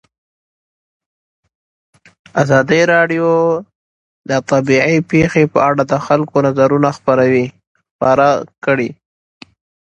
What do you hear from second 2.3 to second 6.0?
ازادي راډیو د طبیعي پېښې په اړه د